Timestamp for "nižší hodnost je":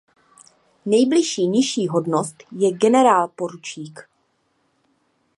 1.47-2.71